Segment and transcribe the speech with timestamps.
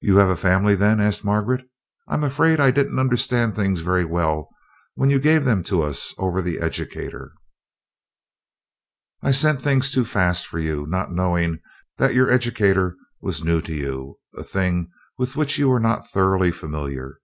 [0.00, 1.64] "You have a family, then?" asked Margaret,
[2.08, 4.48] "I'm afraid I didn't understand things very well
[4.96, 7.34] when you gave them to us over the educator."
[9.22, 11.60] "I sent things too fast for you, not knowing
[11.96, 16.50] that your educator was new to you; a thing with which you were not thoroughly
[16.50, 17.20] familiar.